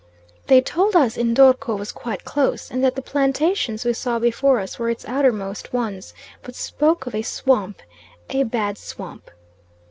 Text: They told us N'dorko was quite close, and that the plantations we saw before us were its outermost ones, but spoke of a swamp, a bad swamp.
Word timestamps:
They 0.47 0.61
told 0.61 0.95
us 0.95 1.15
N'dorko 1.15 1.77
was 1.77 1.91
quite 1.91 2.25
close, 2.25 2.71
and 2.71 2.83
that 2.83 2.95
the 2.95 3.03
plantations 3.03 3.85
we 3.85 3.93
saw 3.93 4.17
before 4.17 4.59
us 4.59 4.79
were 4.79 4.89
its 4.89 5.05
outermost 5.05 5.73
ones, 5.73 6.15
but 6.41 6.55
spoke 6.55 7.05
of 7.05 7.13
a 7.13 7.21
swamp, 7.21 7.83
a 8.31 8.41
bad 8.41 8.79
swamp. 8.79 9.29